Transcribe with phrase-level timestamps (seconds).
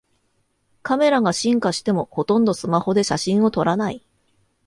[0.81, 4.03] カメラが進化してもほとんどスマホで写真を撮らない